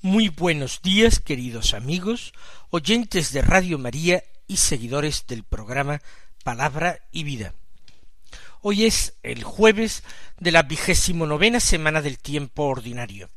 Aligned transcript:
Muy 0.00 0.28
buenos 0.28 0.80
días, 0.80 1.18
queridos 1.18 1.74
amigos, 1.74 2.32
oyentes 2.70 3.32
de 3.32 3.42
Radio 3.42 3.78
María 3.78 4.22
y 4.46 4.58
seguidores 4.58 5.26
del 5.26 5.42
programa 5.42 6.00
Palabra 6.44 7.00
y 7.10 7.24
Vida. 7.24 7.52
Hoy 8.62 8.84
es 8.84 9.16
el 9.24 9.42
jueves 9.42 10.04
de 10.38 10.52
la 10.52 10.62
vigésimo 10.62 11.26
novena 11.26 11.58
semana 11.58 12.00
del 12.00 12.20
tiempo 12.20 12.66
ordinario. 12.66 13.28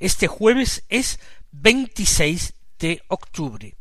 Este 0.00 0.26
jueves 0.26 0.84
es 0.90 1.18
26 1.52 2.52
de 2.78 3.02
octubre 3.08 3.74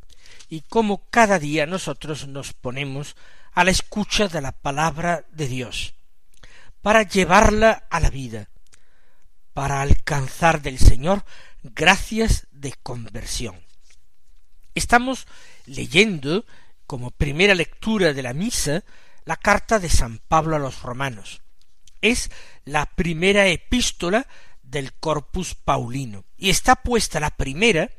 y 0.47 0.61
como 0.61 1.09
cada 1.09 1.37
día 1.37 1.65
nosotros 1.65 2.29
nos 2.29 2.53
ponemos 2.53 3.17
a 3.51 3.65
la 3.65 3.71
escucha 3.71 4.29
de 4.29 4.39
la 4.39 4.53
palabra 4.53 5.25
de 5.33 5.49
Dios 5.49 5.95
para 6.81 7.03
llevarla 7.03 7.83
a 7.89 7.99
la 7.99 8.09
vida, 8.09 8.47
para 9.51 9.81
alcanzar 9.81 10.61
del 10.61 10.79
Señor 10.79 11.25
gracias 11.63 12.47
de 12.51 12.73
conversión. 12.83 13.59
Estamos 14.75 15.27
leyendo 15.65 16.45
como 16.85 17.11
primera 17.11 17.55
lectura 17.55 18.13
de 18.13 18.23
la 18.23 18.33
misa 18.33 18.83
la 19.25 19.37
carta 19.37 19.79
de 19.79 19.89
San 19.89 20.19
Pablo 20.19 20.55
a 20.55 20.59
los 20.59 20.81
romanos. 20.81 21.41
Es 22.01 22.29
la 22.65 22.85
primera 22.85 23.47
epístola 23.47 24.27
del 24.61 24.93
corpus 24.93 25.55
paulino 25.55 26.25
y 26.37 26.49
está 26.49 26.75
puesta 26.75 27.19
la 27.19 27.29
primera 27.29 27.89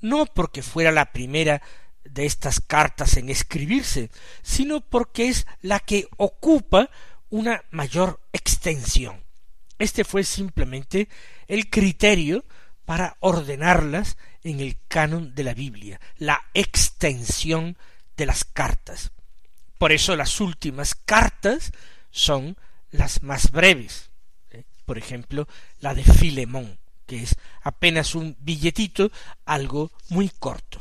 no 0.00 0.26
porque 0.26 0.62
fuera 0.62 0.92
la 0.92 1.12
primera 1.12 1.62
de 2.04 2.26
estas 2.26 2.60
cartas 2.60 3.16
en 3.16 3.28
escribirse, 3.28 4.10
sino 4.42 4.80
porque 4.80 5.28
es 5.28 5.46
la 5.60 5.80
que 5.80 6.08
ocupa 6.16 6.90
una 7.30 7.64
mayor 7.70 8.20
extensión. 8.32 9.22
Este 9.78 10.04
fue 10.04 10.24
simplemente 10.24 11.08
el 11.46 11.68
criterio 11.70 12.44
para 12.88 13.18
ordenarlas 13.20 14.16
en 14.42 14.60
el 14.60 14.78
canon 14.88 15.34
de 15.34 15.44
la 15.44 15.52
Biblia, 15.52 16.00
la 16.16 16.42
extensión 16.54 17.76
de 18.16 18.24
las 18.24 18.46
cartas. 18.46 19.10
Por 19.76 19.92
eso 19.92 20.16
las 20.16 20.40
últimas 20.40 20.94
cartas 20.94 21.72
son 22.10 22.56
las 22.90 23.22
más 23.22 23.50
breves. 23.50 24.08
¿eh? 24.52 24.64
Por 24.86 24.96
ejemplo, 24.96 25.46
la 25.80 25.92
de 25.92 26.02
Filemón, 26.02 26.78
que 27.04 27.24
es 27.24 27.36
apenas 27.60 28.14
un 28.14 28.38
billetito, 28.40 29.12
algo 29.44 29.92
muy 30.08 30.30
corto. 30.30 30.80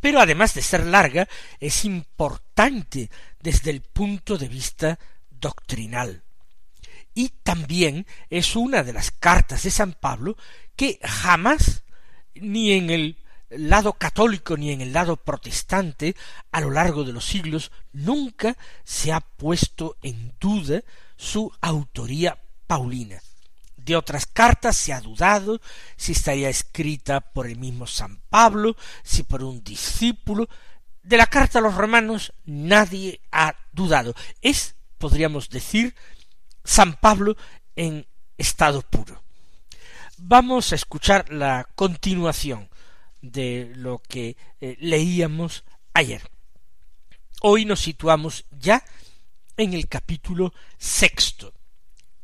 Pero 0.00 0.20
además 0.20 0.52
de 0.52 0.60
ser 0.60 0.84
larga, 0.84 1.26
es 1.60 1.86
importante 1.86 3.08
desde 3.40 3.70
el 3.70 3.80
punto 3.80 4.36
de 4.36 4.48
vista 4.48 4.98
doctrinal 5.30 6.22
y 7.14 7.30
también 7.42 8.06
es 8.28 8.56
una 8.56 8.82
de 8.82 8.92
las 8.92 9.10
cartas 9.10 9.64
de 9.64 9.70
San 9.70 9.92
Pablo 9.92 10.36
que 10.80 10.98
jamás 11.02 11.82
ni 12.34 12.72
en 12.72 12.88
el 12.88 13.18
lado 13.50 13.92
católico 13.92 14.56
ni 14.56 14.70
en 14.70 14.80
el 14.80 14.94
lado 14.94 15.18
protestante 15.18 16.16
a 16.52 16.62
lo 16.62 16.70
largo 16.70 17.04
de 17.04 17.12
los 17.12 17.26
siglos 17.26 17.70
nunca 17.92 18.56
se 18.82 19.12
ha 19.12 19.20
puesto 19.20 19.98
en 20.00 20.32
duda 20.40 20.82
su 21.18 21.52
autoría 21.60 22.38
paulina. 22.66 23.20
De 23.76 23.94
otras 23.94 24.24
cartas 24.24 24.78
se 24.78 24.94
ha 24.94 25.02
dudado 25.02 25.60
si 25.98 26.12
estaría 26.12 26.48
escrita 26.48 27.20
por 27.20 27.46
el 27.46 27.58
mismo 27.58 27.86
San 27.86 28.22
Pablo, 28.30 28.74
si 29.02 29.22
por 29.22 29.44
un 29.44 29.62
discípulo. 29.62 30.48
De 31.02 31.18
la 31.18 31.26
carta 31.26 31.58
a 31.58 31.62
los 31.62 31.74
romanos 31.74 32.32
nadie 32.46 33.20
ha 33.30 33.54
dudado. 33.72 34.14
Es, 34.40 34.76
podríamos 34.96 35.50
decir, 35.50 35.94
San 36.64 36.94
Pablo 36.94 37.36
en 37.76 38.06
estado 38.38 38.80
puro. 38.80 39.22
Vamos 40.22 40.70
a 40.70 40.74
escuchar 40.74 41.32
la 41.32 41.66
continuación 41.74 42.68
de 43.22 43.72
lo 43.74 44.02
que 44.06 44.36
eh, 44.60 44.76
leíamos 44.78 45.64
ayer. 45.94 46.20
Hoy 47.40 47.64
nos 47.64 47.80
situamos 47.80 48.44
ya 48.50 48.84
en 49.56 49.72
el 49.72 49.88
capítulo 49.88 50.52
sexto, 50.76 51.54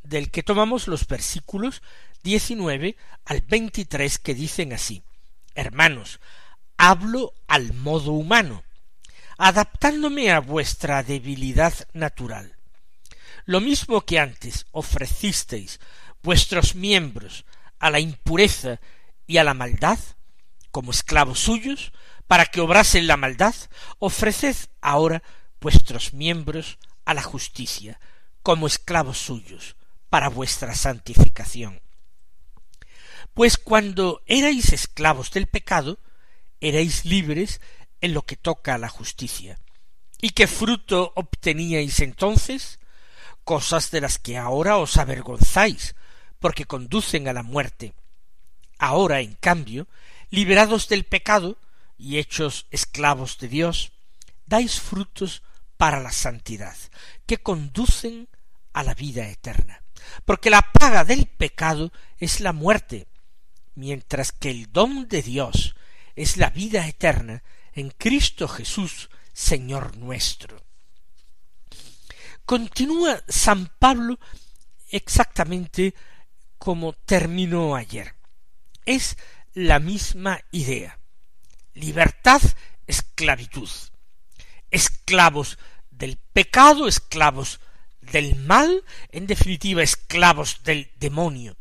del 0.03 0.31
que 0.31 0.43
tomamos 0.43 0.89
los 0.89 1.07
versículos 1.07 1.81
19 2.23 2.99
al 3.25 3.41
23 3.41 4.19
que 4.19 4.35
dicen 4.35 4.75
así, 4.75 5.03
Hermanos, 5.55 6.21
hablo 6.77 7.33
al 7.49 7.73
modo 7.73 8.13
humano, 8.13 8.63
adaptándome 9.39 10.31
a 10.33 10.41
vuestra 10.41 11.03
debilidad 11.03 11.73
natural 11.95 12.57
lo 13.47 13.61
mismo 13.61 14.05
que 14.05 14.19
antes 14.19 14.67
ofrecisteis 14.73 15.79
vuestros 16.23 16.75
miembros 16.75 17.45
a 17.79 17.91
la 17.91 18.01
impureza 18.01 18.81
y 19.27 19.39
a 19.39 19.45
la 19.45 19.55
maldad, 19.55 19.99
como 20.71 20.91
esclavos 20.91 21.41
suyos, 21.41 21.93
para 22.27 22.47
que 22.47 22.61
obrasen 22.61 23.07
la 23.07 23.17
maldad, 23.17 23.55
ofreced 23.99 24.57
ahora 24.81 25.23
vuestros 25.61 26.13
miembros 26.13 26.79
a 27.05 27.15
la 27.15 27.23
justicia, 27.23 28.01
como 28.43 28.67
esclavos 28.67 29.19
suyos, 29.19 29.77
para 30.11 30.29
vuestra 30.29 30.75
santificación. 30.75 31.81
Pues 33.35 33.57
cuando 33.57 34.23
erais 34.27 34.73
esclavos 34.73 35.31
del 35.31 35.47
pecado, 35.47 35.99
erais 36.61 37.05
libres 37.05 37.61
en 38.01 38.15
lo 38.15 38.23
que 38.23 38.37
toca 38.37 38.75
a 38.75 38.79
la 38.79 38.89
justicia. 38.89 39.59
¿Y 40.21 40.31
qué 40.31 40.47
fruto 40.47 41.13
obteníais 41.15 42.01
entonces? 42.01 42.79
cosas 43.47 43.93
de 43.93 44.01
las 44.01 44.19
que 44.19 44.37
ahora 44.37 44.77
os 44.77 44.97
avergonzáis, 44.97 45.95
porque 46.39 46.65
conducen 46.65 47.29
a 47.29 47.33
la 47.33 47.43
muerte. 47.43 47.95
Ahora, 48.79 49.21
en 49.21 49.35
cambio, 49.35 49.89
liberados 50.31 50.89
del 50.89 51.05
pecado 51.05 51.57
y 51.99 52.19
hechos 52.19 52.67
esclavos 52.71 53.39
de 53.39 53.49
Dios, 53.49 53.93
dais 54.47 54.81
frutos 54.81 55.43
para 55.77 56.01
la 56.01 56.13
santidad, 56.13 56.77
que 57.27 57.39
conducen 57.39 58.29
a 58.73 58.83
la 58.83 58.95
vida 58.95 59.29
eterna. 59.29 59.83
Porque 60.25 60.51
la 60.51 60.63
paga 60.63 61.05
del 61.05 61.27
pecado 61.27 61.93
es 62.19 62.41
la 62.41 62.53
muerte, 62.53 63.07
mientras 63.75 64.33
que 64.33 64.51
el 64.51 64.73
don 64.73 65.09
de 65.09 65.23
Dios 65.23 65.75
es 66.15 66.37
la 66.37 66.51
vida 66.51 66.87
eterna 66.87 67.43
en 67.73 67.91
Cristo 67.91 68.49
Jesús, 68.49 69.11
Señor 69.33 69.97
nuestro. 69.97 70.63
Continúa 72.47 73.23
San 73.29 73.71
Pablo 73.79 74.19
exactamente 74.89 75.95
como 76.59 76.93
terminó 76.93 77.77
ayer. 77.77 78.15
Es 78.85 79.17
la 79.55 79.79
misma 79.79 80.41
idea. 80.51 80.99
Libertad, 81.75 82.43
esclavitud. 82.87 83.69
Esclavos 84.71 85.59
del 85.91 86.19
pecado, 86.33 86.89
esclavos 86.89 87.61
del 88.01 88.37
mal, 88.37 88.85
en 89.11 89.27
definitiva 89.27 89.83
esclavos 89.83 90.63
del 90.63 90.91
demonio, 90.97 91.57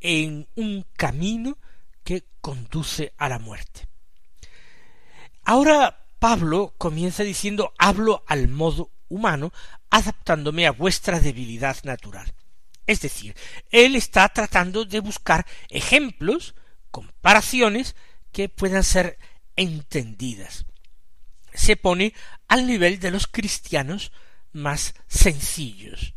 en 0.00 0.48
un 0.56 0.84
camino 0.96 1.58
que 2.04 2.24
conduce 2.40 3.12
a 3.18 3.28
la 3.28 3.38
muerte. 3.38 3.86
Ahora 5.44 6.06
Pablo 6.18 6.74
comienza 6.78 7.22
diciendo 7.22 7.72
hablo 7.78 8.24
al 8.26 8.48
modo 8.48 8.90
humano 9.08 9.52
adaptándome 9.90 10.66
a 10.66 10.72
vuestra 10.72 11.20
debilidad 11.20 11.76
natural. 11.84 12.32
Es 12.90 13.00
decir, 13.00 13.36
él 13.70 13.94
está 13.94 14.28
tratando 14.30 14.84
de 14.84 14.98
buscar 14.98 15.46
ejemplos, 15.68 16.56
comparaciones 16.90 17.94
que 18.32 18.48
puedan 18.48 18.82
ser 18.82 19.16
entendidas. 19.54 20.66
Se 21.54 21.76
pone 21.76 22.14
al 22.48 22.66
nivel 22.66 22.98
de 22.98 23.12
los 23.12 23.28
cristianos 23.28 24.10
más 24.50 24.94
sencillos. 25.06 26.14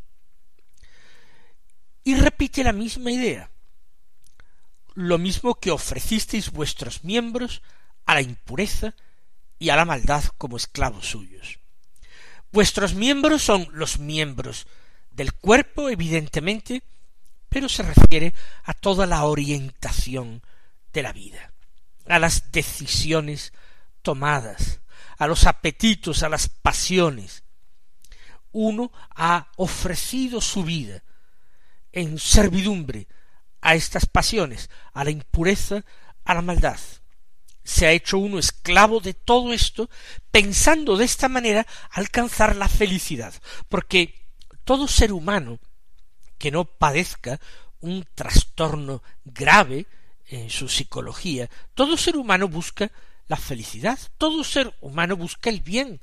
Y 2.03 2.15
repite 2.15 2.63
la 2.63 2.73
misma 2.73 3.11
idea. 3.11 3.51
Lo 4.95 5.19
mismo 5.19 5.53
que 5.59 5.69
ofrecisteis 5.69 6.49
vuestros 6.49 7.03
miembros 7.03 7.61
a 8.07 8.15
la 8.15 8.21
impureza 8.21 8.95
y 9.59 9.69
a 9.69 9.75
la 9.75 9.85
maldad 9.85 10.23
como 10.39 10.57
esclavos 10.57 11.05
suyos. 11.05 11.59
Vuestros 12.51 12.95
miembros 12.95 13.43
son 13.43 13.67
los 13.73 13.99
miembros 13.99 14.65
del 15.13 15.33
cuerpo, 15.33 15.89
evidentemente, 15.89 16.83
pero 17.49 17.69
se 17.69 17.83
refiere 17.83 18.33
a 18.63 18.73
toda 18.73 19.05
la 19.05 19.25
orientación 19.25 20.41
de 20.91 21.03
la 21.03 21.13
vida, 21.13 21.53
a 22.07 22.19
las 22.19 22.51
decisiones 22.51 23.53
tomadas, 24.01 24.81
a 25.17 25.27
los 25.27 25.45
apetitos, 25.45 26.23
a 26.23 26.29
las 26.29 26.49
pasiones. 26.49 27.43
Uno 28.51 28.91
ha 29.15 29.51
ofrecido 29.55 30.41
su 30.41 30.63
vida 30.63 31.03
en 31.91 32.17
servidumbre 32.17 33.07
a 33.61 33.75
estas 33.75 34.05
pasiones, 34.05 34.69
a 34.93 35.03
la 35.03 35.11
impureza, 35.11 35.85
a 36.25 36.33
la 36.33 36.41
maldad. 36.41 36.79
Se 37.63 37.87
ha 37.87 37.91
hecho 37.91 38.17
uno 38.17 38.39
esclavo 38.39 38.99
de 38.99 39.13
todo 39.13 39.53
esto, 39.53 39.89
pensando 40.31 40.97
de 40.97 41.05
esta 41.05 41.29
manera 41.29 41.65
alcanzar 41.91 42.55
la 42.55 42.67
felicidad, 42.67 43.33
porque 43.69 44.22
todo 44.63 44.87
ser 44.87 45.11
humano 45.11 45.59
que 46.37 46.51
no 46.51 46.65
padezca 46.65 47.39
un 47.79 48.05
trastorno 48.15 49.03
grave 49.23 49.87
en 50.27 50.49
su 50.49 50.69
psicología, 50.69 51.49
todo 51.73 51.97
ser 51.97 52.17
humano 52.17 52.47
busca 52.47 52.91
la 53.27 53.37
felicidad, 53.37 53.99
todo 54.17 54.43
ser 54.43 54.73
humano 54.81 55.15
busca 55.15 55.49
el 55.49 55.61
bien, 55.61 56.01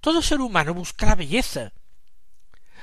todo 0.00 0.22
ser 0.22 0.40
humano 0.40 0.74
busca 0.74 1.06
la 1.06 1.14
belleza. 1.14 1.72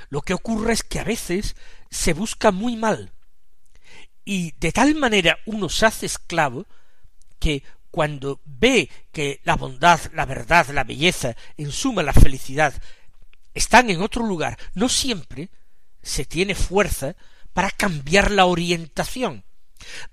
Lo 0.09 0.21
que 0.21 0.33
ocurre 0.33 0.73
es 0.73 0.83
que 0.83 0.99
a 0.99 1.03
veces 1.03 1.55
se 1.89 2.13
busca 2.13 2.51
muy 2.51 2.75
mal, 2.75 3.11
y 4.23 4.51
de 4.59 4.71
tal 4.71 4.93
manera 4.95 5.39
uno 5.45 5.69
se 5.69 5.85
hace 5.85 6.05
esclavo 6.05 6.65
que 7.39 7.63
cuando 7.91 8.41
ve 8.43 8.89
que 9.11 9.39
la 9.43 9.55
bondad, 9.55 9.99
la 10.13 10.25
verdad, 10.25 10.67
la 10.69 10.83
belleza, 10.83 11.35
en 11.55 11.71
suma 11.71 12.03
la 12.03 12.13
felicidad, 12.13 12.73
están 13.57 13.89
en 13.89 14.01
otro 14.01 14.25
lugar, 14.25 14.57
no 14.73 14.87
siempre 14.87 15.49
se 16.01 16.25
tiene 16.25 16.55
fuerza 16.55 17.15
para 17.53 17.71
cambiar 17.71 18.31
la 18.31 18.45
orientación, 18.45 19.43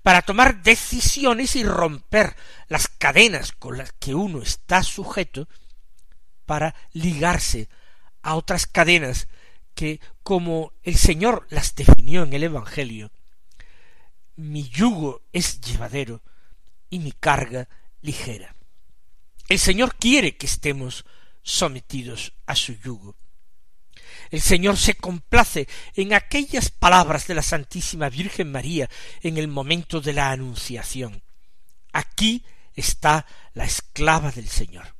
para 0.01 0.23
tomar 0.23 0.63
decisiones 0.63 1.55
y 1.55 1.63
romper 1.63 2.35
las 2.67 2.87
cadenas 2.87 3.51
con 3.51 3.77
las 3.77 3.93
que 3.93 4.15
uno 4.15 4.41
está 4.41 4.83
sujeto, 4.83 5.47
para 6.45 6.75
ligarse 6.91 7.69
a 8.21 8.35
otras 8.35 8.65
cadenas 8.65 9.27
que, 9.75 9.99
como 10.23 10.73
el 10.83 10.95
Señor 10.95 11.45
las 11.49 11.75
definió 11.75 12.23
en 12.23 12.33
el 12.33 12.43
Evangelio, 12.43 13.11
mi 14.35 14.67
yugo 14.69 15.21
es 15.31 15.61
llevadero 15.61 16.23
y 16.89 16.99
mi 16.99 17.11
carga 17.11 17.69
ligera. 18.01 18.55
El 19.47 19.59
Señor 19.59 19.95
quiere 19.95 20.35
que 20.37 20.47
estemos 20.47 21.05
sometidos 21.43 22.33
a 22.47 22.55
su 22.55 22.73
yugo. 22.73 23.15
El 24.31 24.41
Señor 24.41 24.77
se 24.77 24.95
complace 24.95 25.67
en 25.95 26.13
aquellas 26.13 26.69
palabras 26.69 27.27
de 27.27 27.35
la 27.35 27.41
Santísima 27.41 28.09
Virgen 28.09 28.51
María 28.51 28.89
en 29.21 29.37
el 29.37 29.47
momento 29.47 30.01
de 30.01 30.13
la 30.13 30.31
Anunciación. 30.31 31.21
Aquí 31.93 32.43
está 32.73 33.25
la 33.53 33.65
esclava 33.65 34.31
del 34.31 34.49
Señor. 34.49 34.95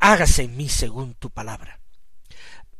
Hágase 0.00 0.44
en 0.44 0.56
mí 0.56 0.68
según 0.68 1.14
tu 1.14 1.30
palabra. 1.30 1.80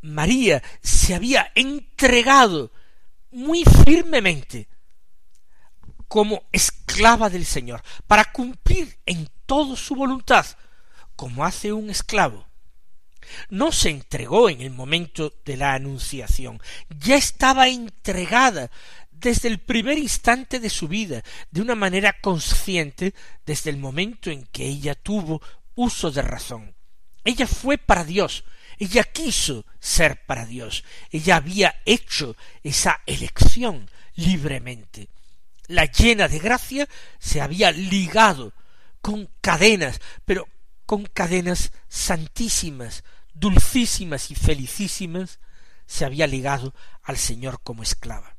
María 0.01 0.63
se 0.83 1.15
había 1.15 1.51
entregado 1.55 2.73
muy 3.31 3.65
firmemente 3.85 4.69
como 6.09 6.45
esclava 6.53 7.29
del 7.29 7.45
Señor, 7.45 7.83
para 8.07 8.25
cumplir 8.33 8.99
en 9.05 9.29
todo 9.47 9.77
su 9.77 9.95
voluntad, 9.95 10.47
como 11.15 11.45
hace 11.45 11.73
un 11.73 11.91
esclavo. 11.91 12.48
No 13.51 13.73
se 13.73 13.91
entregó 13.91 14.49
en 14.49 14.61
el 14.61 14.71
momento 14.71 15.35
de 15.45 15.57
la 15.57 15.75
anunciación, 15.75 16.61
ya 16.89 17.17
estaba 17.17 17.69
entregada 17.69 18.71
desde 19.11 19.49
el 19.49 19.59
primer 19.59 19.99
instante 19.99 20.61
de 20.61 20.71
su 20.71 20.89
vida, 20.89 21.23
de 21.51 21.61
una 21.61 21.75
manera 21.75 22.21
consciente 22.21 23.15
desde 23.45 23.71
el 23.71 23.77
momento 23.77 24.31
en 24.31 24.47
que 24.47 24.67
ella 24.67 24.95
tuvo 24.95 25.43
uso 25.75 26.11
de 26.11 26.23
razón. 26.23 26.75
Ella 27.25 27.47
fue 27.47 27.79
para 27.79 28.05
Dios, 28.05 28.45
ella 28.79 29.05
quiso 29.05 29.67
ser 29.81 30.25
para 30.25 30.47
Dios, 30.47 30.85
ella 31.11 31.37
había 31.37 31.83
hecho 31.85 32.37
esa 32.63 33.01
elección 33.07 33.91
libremente. 34.15 35.09
La 35.67 35.85
llena 35.85 36.29
de 36.29 36.39
gracia, 36.39 36.89
se 37.19 37.41
había 37.41 37.71
ligado 37.73 38.55
con 39.01 39.29
cadenas, 39.41 40.01
pero 40.25 40.49
con 40.87 41.05
cadenas 41.05 41.73
santísimas, 41.89 43.05
dulcísimas 43.39 44.31
y 44.31 44.35
felicísimas, 44.35 45.41
se 45.87 46.05
había 46.05 46.27
ligado 46.27 46.75
al 47.03 47.17
Señor 47.17 47.61
como 47.63 47.83
esclava. 47.83 48.37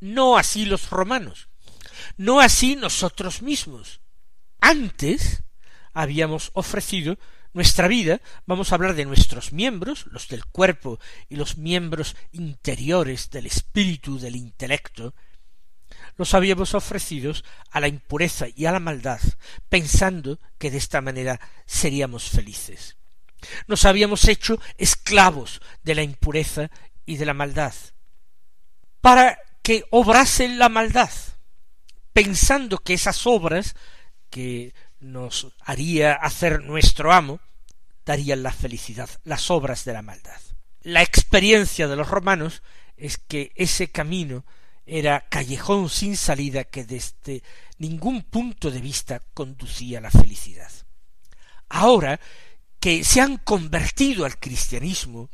No 0.00 0.38
así 0.38 0.64
los 0.64 0.90
romanos, 0.90 1.48
no 2.16 2.40
así 2.40 2.76
nosotros 2.76 3.42
mismos. 3.42 4.00
Antes 4.60 5.42
habíamos 5.92 6.50
ofrecido 6.54 7.18
nuestra 7.52 7.88
vida, 7.88 8.20
vamos 8.46 8.70
a 8.70 8.76
hablar 8.76 8.94
de 8.94 9.04
nuestros 9.04 9.52
miembros, 9.52 10.06
los 10.10 10.28
del 10.28 10.44
cuerpo 10.44 11.00
y 11.28 11.36
los 11.36 11.56
miembros 11.56 12.16
interiores 12.32 13.30
del 13.30 13.46
espíritu, 13.46 14.18
del 14.18 14.36
intelecto, 14.36 15.14
los 16.16 16.34
habíamos 16.34 16.74
ofrecidos 16.74 17.44
a 17.70 17.80
la 17.80 17.88
impureza 17.88 18.46
y 18.54 18.66
a 18.66 18.72
la 18.72 18.80
maldad, 18.80 19.20
pensando 19.68 20.38
que 20.58 20.70
de 20.70 20.78
esta 20.78 21.00
manera 21.00 21.40
seríamos 21.66 22.28
felices. 22.28 22.97
Nos 23.66 23.84
habíamos 23.84 24.26
hecho 24.28 24.60
esclavos 24.76 25.60
de 25.82 25.94
la 25.94 26.02
impureza 26.02 26.70
y 27.06 27.16
de 27.16 27.26
la 27.26 27.34
maldad, 27.34 27.74
para 29.00 29.38
que 29.62 29.84
obrasen 29.90 30.58
la 30.58 30.68
maldad, 30.68 31.10
pensando 32.12 32.78
que 32.78 32.94
esas 32.94 33.26
obras 33.26 33.76
que 34.30 34.74
nos 35.00 35.48
haría 35.60 36.14
hacer 36.14 36.62
nuestro 36.64 37.12
amo 37.12 37.40
darían 38.04 38.42
la 38.42 38.52
felicidad, 38.52 39.08
las 39.24 39.50
obras 39.50 39.84
de 39.84 39.92
la 39.92 40.02
maldad. 40.02 40.40
La 40.82 41.02
experiencia 41.02 41.88
de 41.88 41.96
los 41.96 42.08
romanos 42.08 42.62
es 42.96 43.18
que 43.18 43.52
ese 43.54 43.90
camino 43.90 44.44
era 44.86 45.26
callejón 45.28 45.90
sin 45.90 46.16
salida 46.16 46.64
que 46.64 46.84
desde 46.84 47.42
ningún 47.76 48.22
punto 48.22 48.70
de 48.70 48.80
vista 48.80 49.22
conducía 49.34 49.98
a 49.98 50.02
la 50.02 50.10
felicidad. 50.10 50.70
Ahora 51.68 52.18
que 52.80 53.04
se 53.04 53.20
han 53.20 53.38
convertido 53.38 54.24
al 54.24 54.38
cristianismo, 54.38 55.30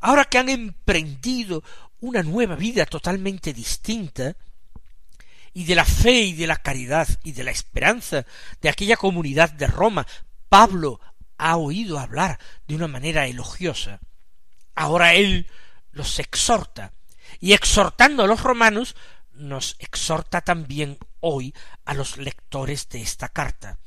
ahora 0.00 0.24
que 0.24 0.38
han 0.38 0.48
emprendido 0.48 1.62
una 2.00 2.22
nueva 2.22 2.56
vida 2.56 2.86
totalmente 2.86 3.52
distinta, 3.52 4.36
y 5.52 5.64
de 5.64 5.74
la 5.74 5.84
fe 5.84 6.20
y 6.20 6.32
de 6.34 6.46
la 6.46 6.56
caridad 6.56 7.08
y 7.24 7.32
de 7.32 7.44
la 7.44 7.50
esperanza 7.50 8.24
de 8.60 8.68
aquella 8.68 8.96
comunidad 8.96 9.50
de 9.50 9.66
Roma, 9.66 10.06
Pablo 10.48 11.00
ha 11.38 11.56
oído 11.56 11.98
hablar 11.98 12.38
de 12.68 12.76
una 12.76 12.86
manera 12.86 13.26
elogiosa. 13.26 14.00
Ahora 14.74 15.14
él 15.14 15.48
los 15.90 16.18
exhorta 16.18 16.92
y 17.40 17.52
exhortando 17.52 18.22
a 18.22 18.26
los 18.26 18.42
romanos, 18.42 18.94
nos 19.32 19.76
exhorta 19.78 20.42
también 20.42 20.98
hoy 21.20 21.54
a 21.84 21.94
los 21.94 22.18
lectores 22.18 22.88
de 22.88 23.02
esta 23.02 23.28
carta. 23.28 23.78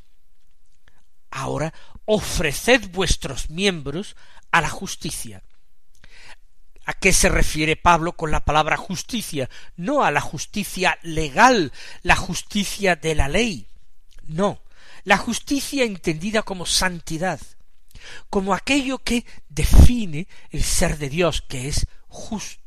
Ahora 1.36 1.74
ofreced 2.06 2.92
vuestros 2.92 3.50
miembros 3.50 4.16
a 4.52 4.62
la 4.62 4.70
justicia. 4.70 5.42
¿A 6.86 6.94
qué 6.94 7.12
se 7.12 7.28
refiere 7.28 7.76
Pablo 7.76 8.16
con 8.16 8.30
la 8.30 8.46
palabra 8.46 8.78
justicia? 8.78 9.50
No 9.76 10.04
a 10.04 10.12
la 10.12 10.22
justicia 10.22 11.00
legal, 11.02 11.72
la 12.04 12.16
justicia 12.16 12.96
de 12.96 13.16
la 13.16 13.30
ley. 13.30 13.68
No, 14.28 14.62
la 15.06 15.18
justicia 15.18 15.86
entendida 15.86 16.44
como 16.44 16.68
santidad, 16.68 17.40
como 18.30 18.54
aquello 18.54 19.00
que 19.00 19.26
define 19.50 20.28
el 20.52 20.64
ser 20.64 21.00
de 21.00 21.10
Dios, 21.10 21.42
que 21.42 21.68
es 21.68 21.88
justo 22.08 22.64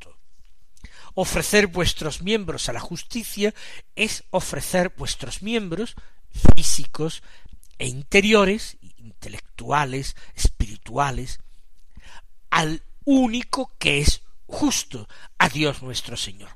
ofrecer 1.14 1.68
vuestros 1.68 2.20
miembros 2.20 2.68
a 2.68 2.74
la 2.74 2.80
justicia 2.80 3.54
es 3.94 4.24
ofrecer 4.30 4.92
vuestros 4.98 5.40
miembros 5.40 5.94
físicos 6.54 7.22
e 7.78 7.86
interiores, 7.86 8.78
intelectuales, 8.96 10.16
espirituales, 10.34 11.40
al 12.50 12.82
único 13.04 13.72
que 13.78 14.00
es 14.00 14.22
justo, 14.46 15.08
a 15.38 15.48
Dios 15.48 15.82
nuestro 15.82 16.16
Señor. 16.16 16.50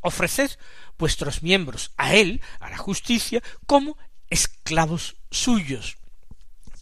Ofreced 0.00 0.50
vuestros 0.98 1.42
miembros 1.42 1.92
a 1.96 2.14
Él, 2.14 2.40
a 2.60 2.70
la 2.70 2.76
justicia, 2.76 3.42
como 3.66 3.96
esclavos 4.30 5.16
suyos, 5.30 5.96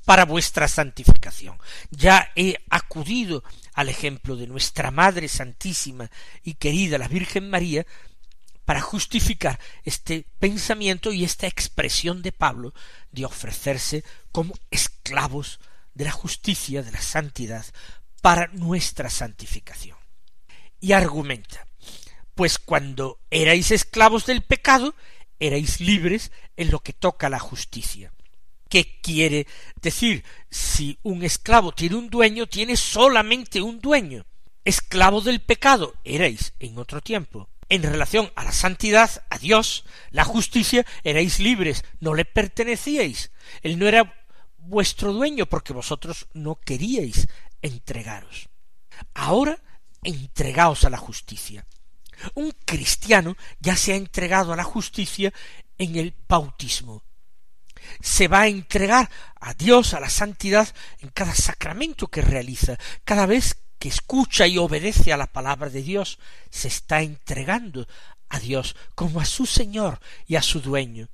para 0.05 0.25
vuestra 0.25 0.69
santificación. 0.69 1.59
Ya 1.91 2.33
he 2.35 2.57
acudido 2.71 3.45
al 3.75 3.89
ejemplo 3.89 4.37
de 4.37 4.47
nuestra 4.47 4.91
Madre 4.91 5.29
Santísima 5.29 6.11
y 6.43 6.55
querida 6.55 6.99
la 6.99 7.09
Virgen 7.09 7.51
María, 7.51 7.87
para 8.71 8.83
justificar 8.83 9.59
este 9.83 10.27
pensamiento 10.39 11.13
y 11.13 11.25
esta 11.25 11.49
expresión 11.49 12.23
de 12.23 12.31
Pablo 12.31 12.73
de 13.11 13.25
ofrecerse 13.25 14.05
como 14.31 14.55
esclavos 14.71 15.59
de 15.93 16.05
la 16.05 16.13
justicia, 16.13 16.85
de 16.85 16.93
la 16.93 17.03
santidad, 17.03 17.67
para 18.23 18.47
nuestra 18.53 19.11
santificación. 19.11 19.99
Y 20.79 20.93
argumenta, 20.93 21.67
pues 22.37 22.61
cuando 22.61 23.19
erais 23.29 23.73
esclavos 23.73 24.25
del 24.27 24.43
pecado, 24.43 24.95
erais 25.41 25.81
libres 25.81 26.31
en 26.57 26.71
lo 26.71 26.79
que 26.79 26.93
toca 26.93 27.27
a 27.27 27.31
la 27.31 27.41
justicia. 27.41 28.13
¿Qué 28.69 29.01
quiere 29.01 29.49
decir? 29.83 30.25
Si 30.49 30.97
un 31.03 31.25
esclavo 31.25 31.73
tiene 31.73 31.97
un 31.97 32.09
dueño, 32.09 32.47
tiene 32.47 32.77
solamente 32.77 33.61
un 33.61 33.81
dueño. 33.81 34.27
Esclavo 34.65 35.23
del 35.23 35.41
pecado 35.41 35.97
erais 36.05 36.55
en 36.61 36.79
otro 36.79 37.01
tiempo. 37.01 37.49
En 37.71 37.85
relación 37.85 38.33
a 38.35 38.43
la 38.43 38.53
santidad, 38.53 39.25
a 39.31 39.39
Dios, 39.39 39.85
la 40.11 40.25
justicia, 40.25 40.85
erais 41.05 41.39
libres, 41.39 41.85
no 42.01 42.15
le 42.15 42.25
pertenecíais. 42.25 43.31
Él 43.63 43.79
no 43.79 43.87
era 43.87 44.27
vuestro 44.59 45.13
dueño 45.13 45.47
porque 45.47 45.73
vosotros 45.73 46.27
no 46.35 46.57
queríais 46.57 47.29
entregaros. 47.63 48.49
Ahora 49.15 49.63
entregaos 50.03 50.85
a 50.85 50.91
la 50.91 50.99
justicia. 50.99 51.65
Un 52.35 52.51
cristiano 52.65 53.37
ya 53.61 53.77
se 53.77 53.93
ha 53.93 53.97
entregado 53.97 54.53
a 54.53 54.57
la 54.57 54.65
justicia 54.65 55.33
en 55.79 55.95
el 55.95 56.13
bautismo. 56.29 57.05
Se 58.01 58.27
va 58.27 58.41
a 58.41 58.49
entregar 58.49 59.09
a 59.41 59.55
Dios, 59.55 59.95
a 59.95 60.01
la 60.01 60.11
santidad, 60.11 60.69
en 60.99 61.11
cada 61.11 61.37
sacramento 61.37 62.09
que 62.09 62.21
realiza. 62.21 62.77
Cada 63.05 63.27
vez 63.27 63.57
que 63.81 63.89
escucha 63.89 64.47
y 64.47 64.59
obedece 64.59 65.13
a 65.13 65.17
la 65.17 65.27
palabra 65.27 65.71
de 65.71 65.83
Dios, 65.83 66.19
se 66.51 66.69
está 66.69 67.01
entregando 67.01 67.89
a 68.29 68.39
Dios 68.39 68.77
como 68.95 69.21
a 69.21 69.25
su 69.25 69.47
Señor 69.47 69.99
y 70.27 70.37
a 70.37 70.43
su 70.43 70.61
dueño. 70.61 71.09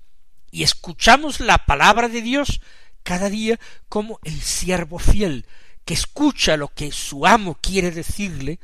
Y 0.51 0.65
escuchamos 0.65 1.41
la 1.41 1.65
palabra 1.65 2.09
de 2.09 2.21
Dios 2.21 2.61
cada 3.05 3.31
día 3.31 3.59
como 3.89 4.19
el 4.25 4.43
siervo 4.43 4.99
fiel, 4.99 5.47
que 5.85 5.95
escucha 5.95 6.57
lo 6.57 6.69
que 6.69 6.91
su 6.91 7.25
amo 7.25 7.57
quiere 7.63 7.93
decirle 7.93 8.59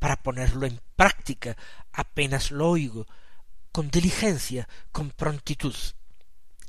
para 0.00 0.16
ponerlo 0.16 0.66
en 0.66 0.80
práctica 0.96 1.56
apenas 1.92 2.50
lo 2.50 2.68
oigo, 2.68 3.06
con 3.70 3.88
diligencia, 3.88 4.68
con 4.90 5.10
prontitud. 5.10 5.76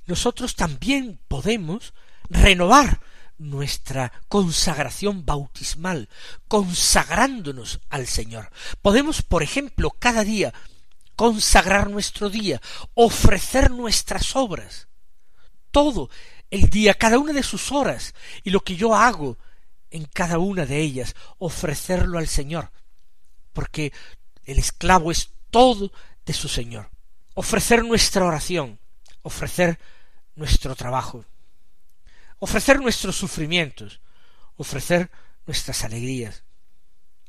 Nosotros 0.05 0.55
también 0.55 1.19
podemos 1.27 1.95
renovar 2.29 3.01
nuestra 3.37 4.11
consagración 4.27 5.25
bautismal, 5.25 6.09
consagrándonos 6.47 7.79
al 7.89 8.07
Señor. 8.07 8.51
Podemos, 8.81 9.21
por 9.21 9.43
ejemplo, 9.43 9.91
cada 9.91 10.23
día 10.23 10.53
consagrar 11.15 11.89
nuestro 11.89 12.29
día, 12.29 12.61
ofrecer 12.93 13.71
nuestras 13.71 14.35
obras, 14.35 14.87
todo 15.71 16.09
el 16.51 16.69
día, 16.69 16.93
cada 16.93 17.19
una 17.19 17.33
de 17.33 17.43
sus 17.43 17.71
horas, 17.71 18.13
y 18.43 18.49
lo 18.49 18.61
que 18.61 18.75
yo 18.75 18.95
hago 18.95 19.37
en 19.91 20.05
cada 20.05 20.39
una 20.39 20.65
de 20.65 20.79
ellas, 20.81 21.15
ofrecerlo 21.37 22.17
al 22.17 22.27
Señor, 22.27 22.71
porque 23.53 23.93
el 24.43 24.59
esclavo 24.59 25.11
es 25.11 25.31
todo 25.51 25.91
de 26.25 26.33
su 26.33 26.47
Señor. 26.47 26.89
Ofrecer 27.33 27.83
nuestra 27.83 28.25
oración, 28.25 28.79
ofrecer 29.21 29.79
nuestro 30.35 30.75
trabajo, 30.75 31.25
ofrecer 32.39 32.79
nuestros 32.79 33.15
sufrimientos, 33.15 34.01
ofrecer 34.55 35.11
nuestras 35.45 35.83
alegrías, 35.83 36.43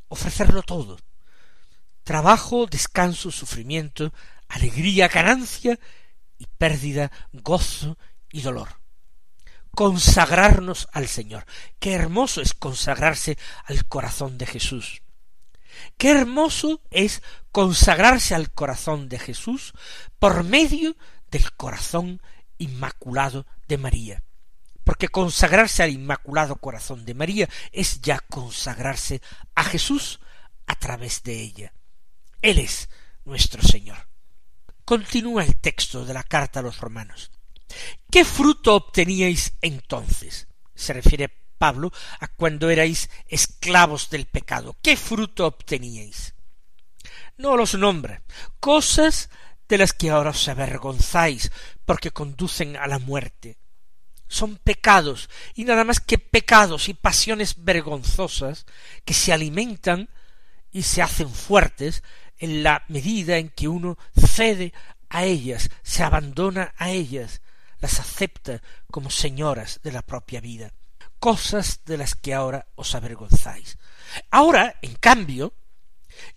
ofrecerlo 0.09 0.63
todo. 0.63 0.99
Trabajo, 2.05 2.67
descanso, 2.67 3.31
sufrimiento, 3.31 4.13
alegría, 4.49 5.09
ganancia 5.09 5.79
y 6.39 6.47
pérdida, 6.59 7.11
gozo 7.33 7.99
y 8.31 8.43
dolor 8.43 8.69
consagrarnos 9.77 10.89
al 10.93 11.07
Señor. 11.07 11.45
Qué 11.79 11.93
hermoso 11.93 12.41
es 12.41 12.55
consagrarse 12.55 13.37
al 13.67 13.85
corazón 13.85 14.39
de 14.39 14.47
Jesús. 14.47 15.03
Qué 15.99 16.11
hermoso 16.11 16.81
es 16.91 17.23
consagrarse 17.53 18.35
al 18.35 18.51
corazón 18.51 19.11
de 19.11 19.19
Jesús 19.19 19.75
por 20.19 20.45
medio 20.45 20.97
del 21.31 21.53
corazón 21.53 22.23
inmaculado 22.57 23.47
de 23.69 23.77
María. 23.77 24.23
Porque 24.87 25.09
consagrarse 25.09 25.83
al 25.83 25.90
inmaculado 25.90 26.61
corazón 26.61 27.05
de 27.05 27.12
María 27.12 27.49
es 27.73 28.00
ya 28.02 28.21
consagrarse 28.21 29.21
a 29.57 29.64
Jesús 29.64 30.21
a 30.64 30.76
través 30.76 31.25
de 31.25 31.40
ella. 31.40 31.73
Él 32.40 32.61
es 32.61 32.88
nuestro 33.25 33.64
Señor. 33.64 34.09
Continúa 34.85 35.43
el 35.43 35.57
texto 35.57 36.05
de 36.05 36.14
la 36.14 36.23
carta 36.23 36.61
a 36.61 36.62
los 36.62 36.78
romanos. 36.78 37.33
¿Qué 38.12 38.25
fruto 38.25 38.76
obteníais 38.76 39.55
entonces? 39.61 40.47
Se 40.76 40.93
refiere 40.93 41.35
Pablo 41.59 41.90
a 42.21 42.28
cuando 42.28 42.71
erais 42.71 43.11
esclavos 43.26 44.09
del 44.09 44.26
pecado. 44.26 44.76
¿Qué 44.83 44.97
fruto 44.97 45.49
obteníais? 45.49 46.37
No 47.38 47.57
los 47.57 47.75
nombra. 47.75 48.23
Cosas 48.61 49.31
de 49.69 49.78
las 49.78 49.93
que 49.93 50.11
ahora 50.11 50.31
os 50.31 50.47
avergonzáis 50.47 51.50
porque 51.85 52.12
conducen 52.12 52.76
a 52.76 52.87
la 52.87 53.00
muerte. 53.00 53.59
Son 54.28 54.56
pecados 54.56 55.30
y 55.54 55.64
nada 55.64 55.85
más 55.85 56.00
que 56.00 56.18
pecados 56.18 56.88
y 56.88 56.95
pasiones 56.95 57.64
vergonzosas 57.64 58.66
que 59.04 59.14
se 59.14 59.33
alimentan 59.33 60.09
y 60.73 60.83
se 60.83 61.02
hacen 61.02 61.30
fuertes 61.30 62.02
en 62.38 62.62
la 62.62 62.85
medida 62.88 63.38
en 63.38 63.49
que 63.49 63.68
uno 63.68 63.97
cede 64.14 64.73
a 65.09 65.25
ellas, 65.25 65.71
se 65.83 66.02
abandona 66.02 66.75
a 66.76 66.90
ellas, 66.90 67.40
las 67.80 68.00
acepta 68.00 68.62
como 68.90 69.11
señoras 69.11 69.80
de 69.83 69.92
la 69.92 70.02
propia 70.02 70.40
vida, 70.40 70.73
cosas 71.18 71.80
de 71.85 71.97
las 71.97 72.14
que 72.14 72.35
ahora 72.35 72.66
os 72.75 72.95
avergonzáis. 72.95 73.78
Ahora, 74.30 74.76
en 74.83 74.95
cambio, 74.97 75.54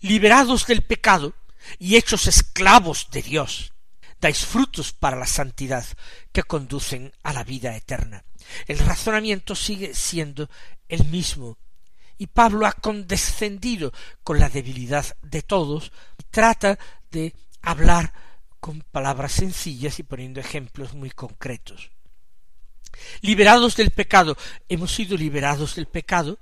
liberados 0.00 0.66
del 0.66 0.82
pecado 0.82 1.34
y 1.78 1.96
hechos 1.96 2.26
esclavos 2.26 3.08
de 3.10 3.22
Dios, 3.22 3.72
dais 4.20 4.44
frutos 4.44 4.92
para 4.92 5.16
la 5.16 5.26
santidad 5.26 5.84
que 6.32 6.42
conducen 6.42 7.12
a 7.22 7.32
la 7.32 7.44
vida 7.44 7.76
eterna. 7.76 8.24
El 8.66 8.78
razonamiento 8.78 9.54
sigue 9.54 9.94
siendo 9.94 10.48
el 10.88 11.04
mismo, 11.06 11.58
y 12.18 12.26
Pablo 12.26 12.66
ha 12.66 12.72
condescendido 12.72 13.92
con 14.22 14.38
la 14.38 14.50
debilidad 14.50 15.16
de 15.22 15.42
todos 15.42 15.90
y 16.18 16.24
trata 16.30 16.78
de 17.10 17.34
hablar 17.62 18.12
con 18.60 18.82
palabras 18.82 19.32
sencillas 19.32 19.98
y 19.98 20.02
poniendo 20.02 20.38
ejemplos 20.38 20.92
muy 20.92 21.10
concretos. 21.10 21.90
Liberados 23.22 23.76
del 23.76 23.90
pecado, 23.90 24.36
hemos 24.68 24.94
sido 24.94 25.16
liberados 25.16 25.76
del 25.76 25.86
pecado 25.86 26.38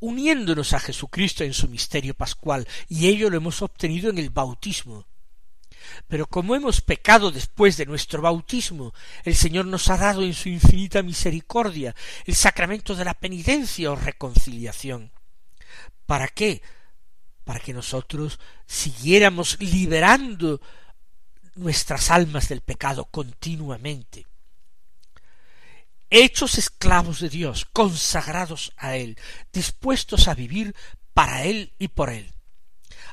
uniéndonos 0.00 0.72
a 0.72 0.80
Jesucristo 0.80 1.44
en 1.44 1.52
su 1.52 1.68
misterio 1.68 2.14
pascual, 2.14 2.66
y 2.88 3.08
ello 3.08 3.28
lo 3.28 3.36
hemos 3.36 3.60
obtenido 3.60 4.10
en 4.10 4.16
el 4.16 4.30
bautismo. 4.30 5.06
Pero 6.08 6.26
como 6.26 6.54
hemos 6.54 6.80
pecado 6.80 7.30
después 7.30 7.76
de 7.76 7.86
nuestro 7.86 8.22
bautismo, 8.22 8.92
el 9.24 9.34
Señor 9.34 9.66
nos 9.66 9.88
ha 9.88 9.96
dado 9.96 10.22
en 10.22 10.34
su 10.34 10.48
infinita 10.48 11.02
misericordia 11.02 11.94
el 12.24 12.34
sacramento 12.34 12.94
de 12.94 13.04
la 13.04 13.14
penitencia 13.14 13.90
o 13.90 13.96
reconciliación. 13.96 15.12
¿Para 16.06 16.28
qué? 16.28 16.62
Para 17.44 17.60
que 17.60 17.72
nosotros 17.72 18.38
siguiéramos 18.66 19.58
liberando 19.60 20.60
nuestras 21.54 22.10
almas 22.10 22.48
del 22.48 22.60
pecado 22.60 23.04
continuamente. 23.04 24.26
Hechos 26.08 26.58
esclavos 26.58 27.20
de 27.20 27.28
Dios, 27.28 27.66
consagrados 27.72 28.72
a 28.76 28.96
Él, 28.96 29.16
dispuestos 29.52 30.26
a 30.26 30.34
vivir 30.34 30.74
para 31.14 31.44
Él 31.44 31.72
y 31.78 31.88
por 31.88 32.10
Él. 32.10 32.32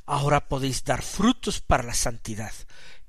Ahora 0.07 0.47
podéis 0.47 0.83
dar 0.85 1.03
frutos 1.03 1.59
para 1.59 1.83
la 1.83 1.93
santidad, 1.93 2.53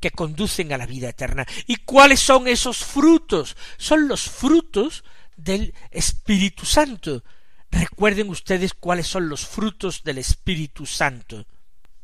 que 0.01 0.11
conducen 0.11 0.73
a 0.73 0.79
la 0.79 0.87
vida 0.87 1.09
eterna. 1.09 1.47
¿Y 1.67 1.77
cuáles 1.77 2.21
son 2.21 2.49
esos 2.49 2.79
frutos? 2.85 3.57
Son 3.77 4.09
los 4.09 4.29
frutos 4.29 5.05
del 5.37 5.73
Espíritu 5.91 6.67
Santo. 6.67 7.23
Recuerden 7.71 8.29
ustedes 8.29 8.75
cuáles 8.75 9.07
son 9.07 9.29
los 9.29 9.47
frutos 9.47 10.03
del 10.03 10.19
Espíritu 10.19 10.87
Santo. 10.87 11.47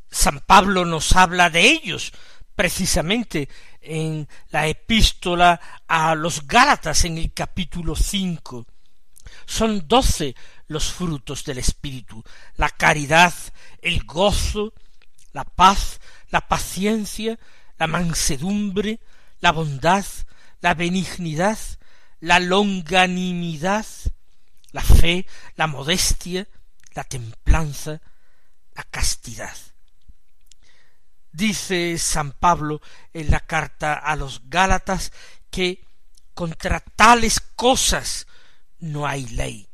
San 0.09 0.39
Pablo 0.39 0.85
nos 0.85 1.13
habla 1.13 1.49
de 1.49 1.61
ellos, 1.69 2.13
precisamente 2.55 3.49
en 3.81 4.27
la 4.49 4.67
epístola 4.67 5.59
a 5.87 6.15
los 6.15 6.47
Gálatas 6.47 7.03
en 7.03 7.17
el 7.17 7.33
capítulo 7.33 7.95
cinco. 7.95 8.65
Son 9.45 9.87
doce 9.87 10.35
los 10.67 10.91
frutos 10.91 11.43
del 11.43 11.57
Espíritu 11.57 12.23
la 12.55 12.69
caridad, 12.69 13.33
el 13.81 14.03
gozo, 14.03 14.73
la 15.35 15.43
paz, 15.43 15.99
la 16.29 16.47
paciencia, 16.47 17.37
la 17.77 17.87
mansedumbre, 17.87 19.01
la 19.41 19.51
bondad, 19.51 20.05
la 20.61 20.73
benignidad, 20.73 21.59
la 22.21 22.39
longanimidad, 22.39 23.85
la 24.71 24.81
fe, 24.81 25.27
la 25.57 25.67
modestia, 25.67 26.47
la 26.93 27.03
templanza, 27.03 28.01
la 28.75 28.83
castidad. 28.83 29.57
Dice 31.33 31.97
San 31.97 32.31
Pablo 32.31 32.81
en 33.13 33.29
la 33.29 33.41
carta 33.41 33.95
a 33.95 34.15
los 34.15 34.49
Gálatas 34.49 35.11
que 35.51 35.85
contra 36.33 36.79
tales 36.79 37.41
cosas 37.57 38.25
no 38.79 39.05
hay 39.05 39.27
ley. 39.27 39.67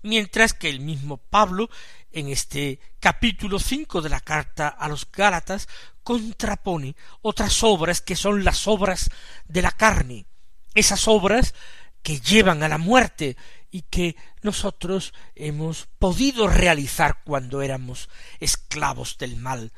Mientras 0.00 0.54
que 0.54 0.70
el 0.70 0.80
mismo 0.80 1.18
Pablo, 1.18 1.68
en 2.14 2.28
este 2.28 2.80
capítulo 3.00 3.58
cinco 3.58 4.00
de 4.00 4.08
la 4.08 4.20
carta 4.20 4.68
a 4.68 4.88
los 4.88 5.10
Gálatas, 5.10 5.68
contrapone 6.02 6.96
otras 7.22 7.62
obras 7.62 8.00
que 8.00 8.16
son 8.16 8.44
las 8.44 8.68
obras 8.68 9.10
de 9.46 9.62
la 9.62 9.72
carne, 9.72 10.26
esas 10.74 11.08
obras 11.08 11.54
que 12.02 12.20
llevan 12.20 12.62
a 12.62 12.68
la 12.68 12.78
muerte 12.78 13.36
y 13.70 13.82
que 13.82 14.14
nosotros 14.42 15.12
hemos 15.34 15.88
podido 15.98 16.46
realizar 16.46 17.22
cuando 17.24 17.62
éramos 17.62 18.08
esclavos 18.38 19.18
del 19.18 19.36
mal. 19.36 19.72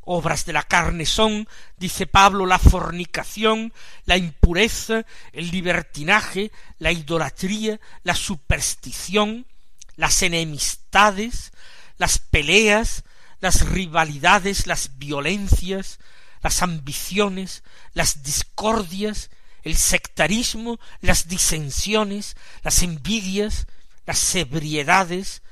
Obras 0.00 0.44
de 0.44 0.52
la 0.52 0.64
carne 0.64 1.06
son, 1.06 1.46
dice 1.76 2.08
Pablo, 2.08 2.44
la 2.44 2.58
fornicación, 2.58 3.72
la 4.04 4.16
impureza, 4.16 5.06
el 5.32 5.52
libertinaje, 5.52 6.50
la 6.78 6.90
idolatría, 6.90 7.78
la 8.02 8.16
superstición, 8.16 9.46
las 9.96 10.22
enemistades, 10.22 11.52
las 11.98 12.18
peleas, 12.18 13.04
las 13.40 13.68
rivalidades, 13.68 14.66
las 14.66 14.98
violencias, 14.98 15.98
las 16.42 16.62
ambiciones, 16.62 17.62
las 17.92 18.22
discordias, 18.22 19.30
el 19.62 19.76
sectarismo, 19.76 20.78
las 21.00 21.28
disensiones, 21.28 22.36
las 22.62 22.82
envidias, 22.82 23.66
las 24.06 24.34
ebriedades, 24.34 25.42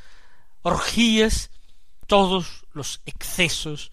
orgías, 0.63 1.51
todos 2.07 2.65
los 2.73 3.03
excesos 3.07 3.91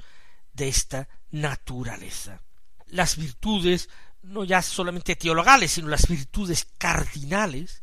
de 0.53 0.69
esta 0.69 1.07
naturaleza. 1.29 2.41
Las 2.87 3.17
virtudes, 3.17 3.89
no 4.23 4.43
ya 4.43 4.61
solamente 4.61 5.15
teologales, 5.15 5.73
sino 5.73 5.87
las 5.87 6.07
virtudes 6.07 6.67
cardinales, 6.77 7.81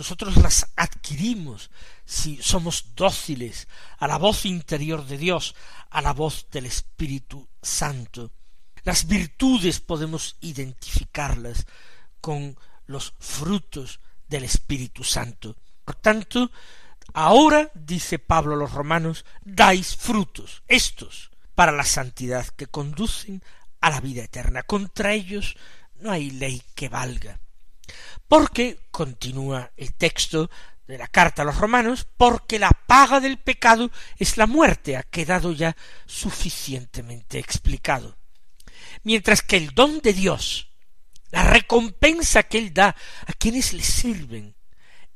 nosotros 0.00 0.38
las 0.38 0.66
adquirimos 0.76 1.70
si 2.06 2.38
somos 2.40 2.94
dóciles 2.96 3.68
a 3.98 4.08
la 4.08 4.16
voz 4.16 4.46
interior 4.46 5.04
de 5.04 5.18
Dios, 5.18 5.54
a 5.90 6.00
la 6.00 6.14
voz 6.14 6.46
del 6.50 6.64
Espíritu 6.64 7.46
Santo. 7.60 8.32
Las 8.82 9.06
virtudes 9.06 9.80
podemos 9.80 10.38
identificarlas 10.40 11.66
con 12.22 12.56
los 12.86 13.12
frutos 13.18 14.00
del 14.26 14.44
Espíritu 14.44 15.04
Santo. 15.04 15.54
Por 15.84 15.96
tanto, 15.96 16.50
ahora, 17.12 17.70
dice 17.74 18.18
Pablo 18.18 18.54
a 18.54 18.58
los 18.58 18.72
romanos, 18.72 19.26
dais 19.42 19.96
frutos, 19.96 20.62
estos, 20.66 21.30
para 21.54 21.72
la 21.72 21.84
santidad 21.84 22.46
que 22.46 22.68
conducen 22.68 23.42
a 23.82 23.90
la 23.90 24.00
vida 24.00 24.24
eterna. 24.24 24.62
Contra 24.62 25.12
ellos 25.12 25.58
no 25.96 26.10
hay 26.10 26.30
ley 26.30 26.62
que 26.74 26.88
valga. 26.88 27.38
Porque, 28.28 28.78
continúa 28.90 29.70
el 29.76 29.94
texto 29.94 30.50
de 30.86 30.98
la 30.98 31.08
carta 31.08 31.42
a 31.42 31.44
los 31.44 31.58
romanos, 31.58 32.06
porque 32.16 32.58
la 32.58 32.70
paga 32.70 33.20
del 33.20 33.38
pecado 33.38 33.90
es 34.18 34.36
la 34.36 34.46
muerte, 34.46 34.96
ha 34.96 35.02
quedado 35.04 35.52
ya 35.52 35.76
suficientemente 36.06 37.38
explicado. 37.38 38.18
Mientras 39.04 39.42
que 39.42 39.56
el 39.56 39.70
don 39.74 40.00
de 40.00 40.12
Dios, 40.12 40.68
la 41.30 41.44
recompensa 41.44 42.42
que 42.42 42.58
Él 42.58 42.74
da 42.74 42.96
a 43.26 43.32
quienes 43.34 43.72
le 43.72 43.84
sirven, 43.84 44.56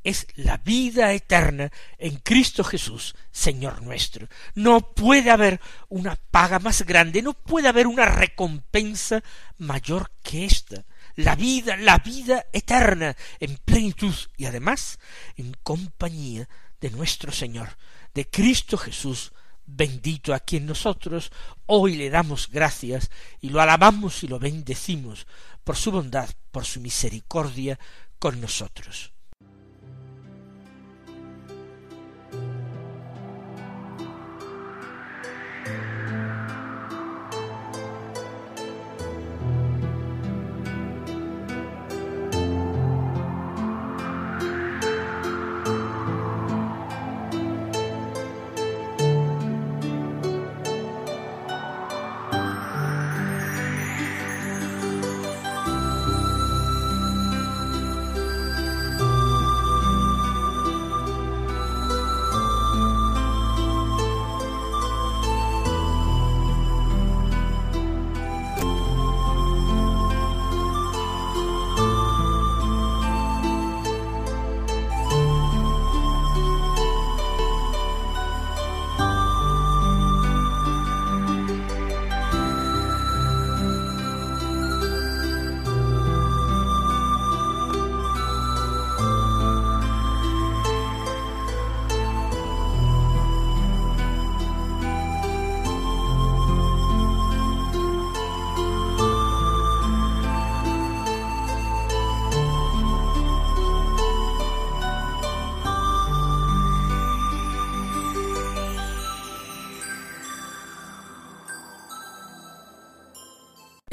es 0.05 0.27
la 0.37 0.59
vida 0.59 1.13
eterna 1.13 1.73
en 1.99 2.17
Cristo 2.17 2.63
Jesús, 2.63 3.17
Señor 3.33 3.83
nuestro. 3.83 4.29
No 4.55 4.93
puede 4.95 5.31
haber 5.31 5.61
una 5.89 6.15
paga 6.31 6.59
más 6.59 6.83
grande, 6.83 7.23
no 7.23 7.33
puede 7.33 7.69
haber 7.69 7.87
una 7.87 8.05
recompensa 8.05 9.25
mayor 9.57 10.13
que 10.23 10.45
esta 10.45 10.85
la 11.17 11.35
vida, 11.35 11.77
la 11.77 11.99
vida 11.99 12.47
eterna, 12.53 13.17
en 13.41 13.57
plenitud 13.59 14.15
y 14.37 14.47
además 14.47 14.99
en 15.37 15.55
compañía 15.63 16.49
de 16.81 16.91
nuestro 16.91 17.33
Señor, 17.33 17.77
de 18.13 18.29
Cristo 18.29 18.77
Jesús, 18.77 19.33
bendito 19.67 20.35
a 20.35 20.41
quien 20.41 20.67
nosotros 20.67 21.33
hoy 21.67 21.97
le 21.97 22.11
damos 22.11 22.51
gracias 22.51 23.11
y 23.41 23.49
lo 23.49 23.61
alabamos 23.61 24.23
y 24.23 24.29
lo 24.29 24.39
bendecimos 24.39 25.27
por 25.63 25.77
su 25.77 25.91
bondad, 25.91 26.29
por 26.51 26.65
su 26.65 26.81
misericordia 26.81 27.79
con 28.19 28.41
nosotros. 28.41 29.14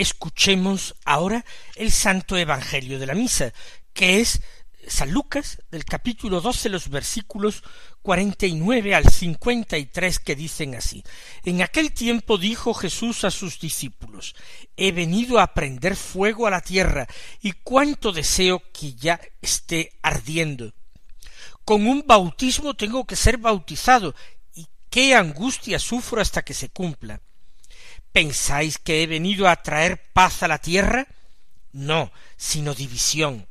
Escuchemos 0.02 0.96
ahora 1.06 1.46
el 1.76 1.92
Santo 1.92 2.36
Evangelio 2.36 2.98
de 2.98 3.06
la 3.06 3.14
Misa, 3.14 3.54
que 3.94 4.20
es 4.20 4.42
San 4.88 5.12
Lucas, 5.12 5.62
del 5.70 5.86
capítulo 5.86 6.42
doce, 6.42 6.70
los 6.70 6.90
versículos 6.90 7.64
cuarenta 8.02 8.48
y 8.48 8.56
nueve 8.56 8.96
al 8.96 9.08
cincuenta 9.12 9.78
y 9.78 9.86
tres, 9.86 10.18
que 10.18 10.36
dicen 10.36 10.74
así. 10.74 11.04
En 11.44 11.62
aquel 11.62 11.94
tiempo 11.94 12.40
dijo 12.40 12.74
Jesús 12.74 13.24
a 13.26 13.30
sus 13.30 13.60
discípulos, 13.60 14.34
He 14.76 14.92
venido 14.92 15.40
a 15.40 15.54
prender 15.54 15.96
fuego 15.96 16.48
a 16.48 16.50
la 16.50 16.62
tierra, 16.62 17.08
y 17.40 17.52
cuánto 17.52 18.12
deseo 18.12 18.64
que 18.74 18.96
ya 18.96 19.22
esté 19.40 20.00
ardiendo. 20.02 20.74
Con 21.64 21.86
un 21.86 22.04
bautismo 22.08 22.74
tengo 22.74 23.06
que 23.06 23.16
ser 23.16 23.38
bautizado, 23.38 24.16
y 24.56 24.66
qué 24.90 25.14
angustia 25.14 25.78
sufro 25.78 26.20
hasta 26.20 26.42
que 26.42 26.56
se 26.56 26.70
cumpla. 26.70 27.22
¿Pensáis 28.12 28.78
que 28.78 29.04
he 29.04 29.08
venido 29.08 29.48
a 29.48 29.62
traer 29.62 30.02
paz 30.12 30.44
a 30.44 30.48
la 30.48 30.58
tierra? 30.58 31.08
No, 31.72 32.12
sino 32.36 32.74
división. 32.74 33.48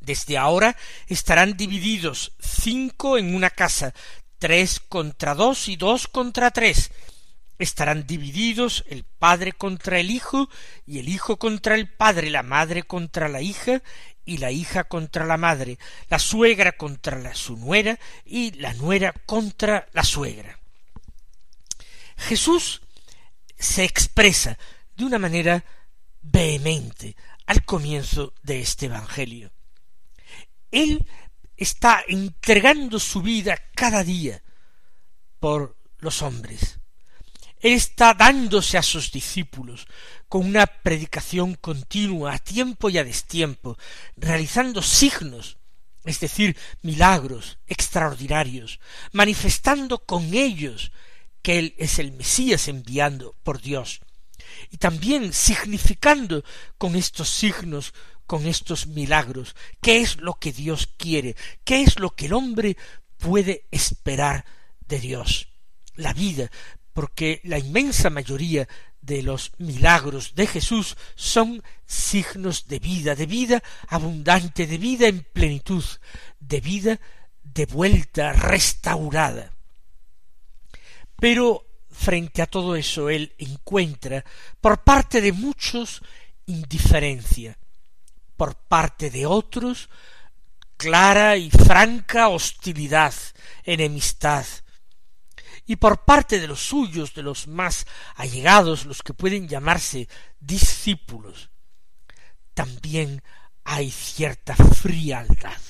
Desde 0.00 0.38
ahora 0.38 0.76
estarán 1.08 1.56
divididos 1.56 2.32
cinco 2.38 3.18
en 3.18 3.34
una 3.34 3.50
casa, 3.50 3.94
tres 4.38 4.78
contra 4.78 5.34
dos 5.34 5.68
y 5.68 5.76
dos 5.76 6.06
contra 6.06 6.50
tres. 6.50 6.92
Estarán 7.58 8.06
divididos 8.06 8.84
el 8.88 9.04
padre 9.04 9.52
contra 9.52 9.98
el 9.98 10.10
hijo, 10.10 10.48
y 10.86 10.98
el 10.98 11.08
hijo 11.08 11.38
contra 11.38 11.74
el 11.74 11.88
padre, 11.88 12.30
la 12.30 12.42
madre 12.42 12.82
contra 12.82 13.28
la 13.28 13.40
hija, 13.40 13.82
y 14.24 14.38
la 14.38 14.50
hija 14.50 14.84
contra 14.84 15.24
la 15.24 15.36
madre, 15.36 15.78
la 16.08 16.18
suegra 16.18 16.72
contra 16.72 17.18
la 17.18 17.34
su 17.34 17.56
nuera, 17.56 17.98
y 18.24 18.52
la 18.52 18.74
nuera 18.74 19.14
contra 19.26 19.88
la 19.92 20.04
suegra. 20.04 20.58
Jesús 22.16 22.82
se 23.58 23.84
expresa 23.84 24.58
de 24.96 25.04
una 25.04 25.18
manera 25.18 25.64
vehemente 26.20 27.16
al 27.46 27.64
comienzo 27.64 28.32
de 28.42 28.60
este 28.60 28.86
Evangelio. 28.86 29.52
Él 30.70 31.06
está 31.56 32.02
entregando 32.08 32.98
su 32.98 33.22
vida 33.22 33.56
cada 33.74 34.02
día 34.02 34.42
por 35.38 35.76
los 35.98 36.22
hombres. 36.22 36.78
Él 37.60 37.72
está 37.72 38.12
dándose 38.12 38.76
a 38.76 38.82
sus 38.82 39.10
discípulos 39.10 39.86
con 40.28 40.46
una 40.46 40.66
predicación 40.66 41.54
continua, 41.54 42.34
a 42.34 42.38
tiempo 42.38 42.90
y 42.90 42.98
a 42.98 43.04
destiempo, 43.04 43.78
realizando 44.16 44.82
signos, 44.82 45.56
es 46.04 46.20
decir, 46.20 46.56
milagros 46.82 47.58
extraordinarios, 47.66 48.80
manifestando 49.12 49.98
con 50.04 50.34
ellos 50.34 50.92
que 51.44 51.58
Él 51.60 51.74
es 51.78 52.00
el 52.00 52.12
Mesías 52.12 52.66
enviando 52.66 53.36
por 53.44 53.60
Dios, 53.60 54.00
y 54.70 54.78
también 54.78 55.32
significando 55.32 56.42
con 56.78 56.96
estos 56.96 57.28
signos 57.28 57.92
con 58.26 58.46
estos 58.46 58.86
milagros, 58.86 59.54
qué 59.80 60.00
es 60.00 60.16
lo 60.16 60.34
que 60.34 60.52
Dios 60.52 60.88
quiere, 60.96 61.36
qué 61.62 61.82
es 61.82 61.98
lo 61.98 62.14
que 62.14 62.26
el 62.26 62.32
hombre 62.32 62.76
puede 63.18 63.66
esperar 63.70 64.44
de 64.88 64.98
Dios. 64.98 65.48
La 65.94 66.12
vida, 66.12 66.50
porque 66.92 67.40
la 67.44 67.58
inmensa 67.58 68.10
mayoría 68.10 68.66
de 69.00 69.22
los 69.22 69.52
milagros 69.58 70.34
de 70.34 70.46
Jesús 70.46 70.96
son 71.14 71.62
signos 71.86 72.66
de 72.66 72.78
vida, 72.78 73.14
de 73.14 73.26
vida 73.26 73.62
abundante, 73.88 74.66
de 74.66 74.78
vida 74.78 75.06
en 75.06 75.22
plenitud, 75.22 75.84
de 76.40 76.60
vida 76.60 77.00
de 77.42 77.66
vuelta 77.66 78.32
restaurada. 78.32 79.53
Pero 81.18 81.66
frente 81.90 82.42
a 82.42 82.46
todo 82.46 82.76
eso 82.76 83.08
él 83.08 83.34
encuentra 83.38 84.24
por 84.60 84.82
parte 84.82 85.20
de 85.20 85.32
muchos 85.32 86.02
indiferencia, 86.46 87.56
por 88.36 88.56
parte 88.56 89.10
de 89.10 89.26
otros 89.26 89.88
clara 90.76 91.36
y 91.36 91.50
franca 91.50 92.28
hostilidad, 92.28 93.14
enemistad, 93.62 94.44
y 95.66 95.76
por 95.76 96.04
parte 96.04 96.40
de 96.40 96.46
los 96.46 96.60
suyos, 96.60 97.14
de 97.14 97.22
los 97.22 97.46
más 97.46 97.86
allegados, 98.16 98.84
los 98.84 99.02
que 99.02 99.14
pueden 99.14 99.48
llamarse 99.48 100.08
discípulos, 100.40 101.50
también 102.52 103.22
hay 103.64 103.90
cierta 103.90 104.54
frialdad. 104.56 105.60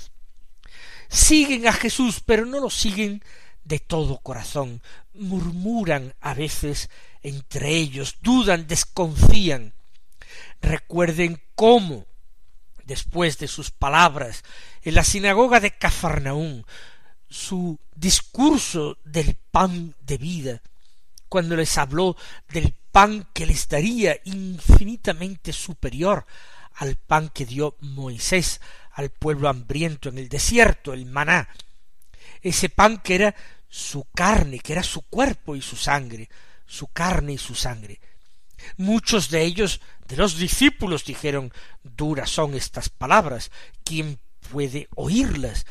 Siguen 1.09 1.69
a 1.69 1.73
Jesús, 1.73 2.21
pero 2.25 2.45
no 2.45 2.59
lo 2.59 2.71
siguen 2.71 3.23
de 3.65 3.79
todo 3.79 4.19
corazón, 4.19 4.83
murmuran 5.15 6.15
a 6.21 6.35
veces 6.35 6.91
entre 7.23 7.71
ellos, 7.71 8.19
dudan, 8.21 8.67
desconfían. 8.67 9.73
Recuerden 10.61 11.41
cómo, 11.55 12.07
después 12.85 13.39
de 13.39 13.49
sus 13.49 13.71
palabras 13.71 14.45
en 14.83 14.95
la 14.95 15.05
sinagoga 15.05 15.61
de 15.61 15.73
Cafarnaún, 15.73 16.67
su 17.29 17.79
discurso 17.95 18.99
del 19.05 19.37
pan 19.51 19.95
de 20.01 20.19
vida, 20.19 20.63
cuando 21.29 21.57
les 21.57 21.77
habló 21.79 22.17
del 22.51 22.75
pan 22.93 23.27
que 23.33 23.47
les 23.47 23.69
daría 23.69 24.17
infinitamente 24.25 25.53
superior 25.53 26.27
al 26.75 26.97
pan 26.97 27.31
que 27.31 27.47
dio 27.47 27.77
Moisés 27.81 28.61
al 28.93 29.11
pueblo 29.11 29.49
hambriento 29.49 30.09
en 30.09 30.19
el 30.19 30.29
desierto, 30.29 30.93
el 30.93 31.07
maná, 31.07 31.49
ese 32.45 32.69
pan 32.69 32.99
que 32.99 33.17
era 33.17 33.35
su 33.69 34.05
carne, 34.15 34.61
que 34.61 34.73
era 34.73 34.85
su 34.85 35.03
cuerpo 35.03 35.57
y 35.57 35.63
su 35.63 35.75
sangre, 35.75 36.29
su 36.67 36.87
carne 36.87 37.33
y 37.33 37.39
su 37.39 37.57
sangre. 37.57 38.01
Muchos 38.77 39.31
de 39.31 39.43
ellos, 39.43 39.81
de 40.07 40.17
los 40.17 40.39
discípulos, 40.39 41.05
dijeron 41.05 41.53
duras 41.83 42.31
son 42.31 42.55
estas 42.55 42.89
palabras, 42.89 43.51
¿quién 43.83 44.21
puede 44.51 44.89
oírlas? 44.95 45.67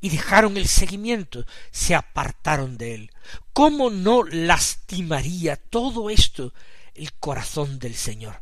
y 0.00 0.10
dejaron 0.10 0.56
el 0.56 0.68
seguimiento, 0.68 1.44
se 1.70 1.94
apartaron 1.94 2.78
de 2.78 2.94
él. 2.94 3.10
¿Cómo 3.52 3.90
no 3.90 4.22
lastimaría 4.24 5.56
todo 5.56 6.10
esto 6.10 6.54
el 6.94 7.12
corazón 7.14 7.78
del 7.78 7.94
Señor? 7.94 8.38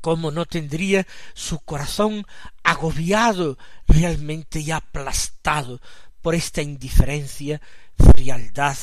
¿Cómo 0.00 0.30
no 0.30 0.46
tendría 0.46 1.06
su 1.34 1.60
corazón 1.60 2.26
agobiado 2.62 3.58
realmente 3.86 4.60
y 4.60 4.70
aplastado 4.70 5.80
por 6.22 6.34
esta 6.34 6.62
indiferencia, 6.62 7.60
frialdad 7.96 8.78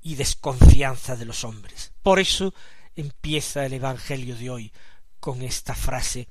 y 0.00 0.14
desconfianza 0.14 1.16
de 1.16 1.24
los 1.24 1.42
hombres? 1.42 1.92
Por 2.02 2.20
eso 2.20 2.54
empieza 2.94 3.66
el 3.66 3.72
Evangelio 3.72 4.36
de 4.36 4.50
hoy 4.50 4.72
con 5.18 5.42
esta 5.42 5.74
frase 5.74 6.28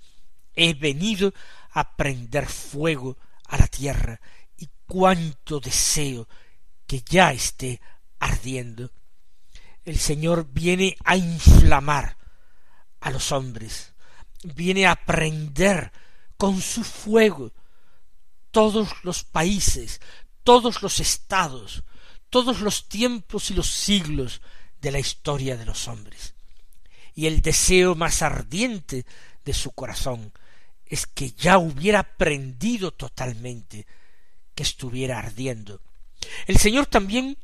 He 0.54 0.74
venido 0.74 1.34
a 1.71 1.95
prender 1.95 2.45
fuego 2.45 3.17
a 3.47 3.58
la 3.58 3.67
tierra 3.67 4.19
cuánto 4.91 5.62
deseo 5.62 6.28
que 6.86 7.02
ya 7.02 7.32
esté 7.32 7.80
ardiendo. 8.19 8.91
El 9.86 9.97
Señor 9.97 10.47
viene 10.52 10.97
a 11.06 11.15
inflamar 11.15 12.17
a 13.00 13.10
los 13.10 13.32
hombres, 13.32 13.93
viene 14.43 14.88
a 14.88 14.97
prender 14.97 15.93
con 16.36 16.60
su 16.60 16.84
fuego 16.84 17.54
todos 18.52 18.89
los 19.04 19.24
países, 19.24 20.02
todos 20.43 20.82
los 20.82 20.99
estados, 20.99 21.84
todos 22.30 22.62
los 22.62 22.88
tiempos 22.88 23.51
y 23.51 23.54
los 23.54 23.67
siglos 23.67 24.41
de 24.82 24.91
la 24.91 24.99
historia 24.99 25.58
de 25.58 25.65
los 25.65 25.88
hombres. 25.88 26.34
Y 27.13 27.27
el 27.27 27.41
deseo 27.41 27.95
más 27.95 28.21
ardiente 28.21 29.06
de 29.43 29.54
su 29.54 29.71
corazón 29.71 30.32
es 30.86 31.06
que 31.06 31.32
ya 31.32 31.58
hubiera 31.58 32.04
prendido 32.04 32.91
totalmente 32.91 33.86
que 34.56 34.63
estuviera 34.63 35.19
ardiendo. 35.19 35.82
El 36.47 36.58
Señor 36.58 36.86
también 36.86 37.38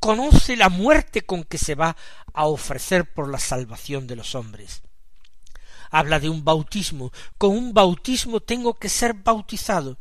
conoce 0.00 0.56
la 0.56 0.68
muerte 0.68 1.22
con 1.22 1.44
que 1.44 1.58
se 1.58 1.74
va 1.74 1.96
a 2.32 2.46
ofrecer 2.46 3.12
por 3.12 3.28
la 3.28 3.38
salvación 3.38 4.06
de 4.06 4.16
los 4.16 4.34
hombres. 4.34 4.82
Habla 5.90 6.18
de 6.18 6.28
un 6.28 6.44
bautismo. 6.44 7.12
Con 7.38 7.50
un 7.50 7.72
bautismo 7.72 8.40
tengo 8.40 8.74
que 8.74 8.88
ser 8.88 9.14
bautizado. 9.14 9.96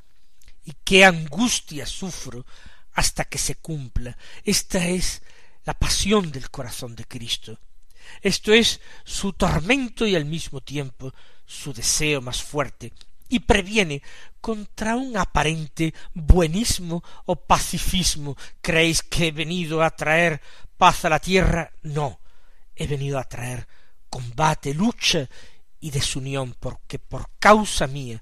Y 0.66 0.74
qué 0.84 1.06
angustia 1.06 1.86
sufro 1.86 2.46
hasta 2.94 3.26
que 3.26 3.38
se 3.38 3.56
cumpla. 3.56 4.18
Esta 4.44 4.86
es 4.88 5.22
la 5.66 5.74
pasión 5.74 6.32
del 6.32 6.50
corazón 6.50 6.96
de 6.96 7.06
Cristo. 7.06 7.60
Esto 8.22 8.54
es 8.54 8.82
su 9.04 9.34
tormento 9.34 10.06
y 10.06 10.16
al 10.16 10.26
mismo 10.26 10.62
tiempo 10.62 11.14
su 11.46 11.74
deseo 11.74 12.22
más 12.22 12.42
fuerte 12.42 12.94
y 13.30 13.40
previene 13.40 14.02
contra 14.42 14.96
un 14.96 15.18
aparente 15.18 15.94
buenismo 16.14 17.04
o 17.26 17.36
pacifismo. 17.36 18.38
¿Creéis 18.62 19.02
que 19.02 19.28
he 19.28 19.32
venido 19.32 19.82
a 19.82 19.90
traer 19.90 20.42
paz 20.78 21.06
a 21.06 21.10
la 21.10 21.20
tierra? 21.20 21.72
No, 21.82 22.20
he 22.76 22.86
venido 22.88 23.18
a 23.18 23.24
traer 23.24 23.68
combate, 24.10 24.74
lucha 24.74 25.28
y 25.80 25.90
desunión, 25.90 26.56
porque 26.60 27.00
por 27.00 27.30
causa 27.40 27.88
mía 27.88 28.22